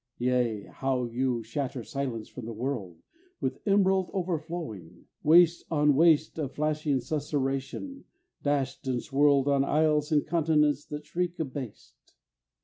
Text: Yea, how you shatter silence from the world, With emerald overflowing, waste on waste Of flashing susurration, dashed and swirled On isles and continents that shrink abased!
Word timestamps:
Yea, 0.17 0.63
how 0.63 1.05
you 1.05 1.43
shatter 1.43 1.83
silence 1.83 2.27
from 2.27 2.45
the 2.45 2.51
world, 2.53 2.97
With 3.39 3.59
emerald 3.67 4.09
overflowing, 4.13 5.05
waste 5.21 5.63
on 5.69 5.93
waste 5.93 6.39
Of 6.39 6.53
flashing 6.55 6.97
susurration, 6.97 8.05
dashed 8.41 8.87
and 8.87 9.03
swirled 9.03 9.47
On 9.47 9.63
isles 9.63 10.11
and 10.11 10.25
continents 10.25 10.85
that 10.85 11.05
shrink 11.05 11.37
abased! 11.37 12.15